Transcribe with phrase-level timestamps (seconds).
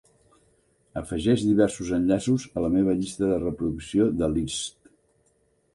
[1.01, 4.95] Afegeix diversos enllaços a la meva llista de reproducció de liszt.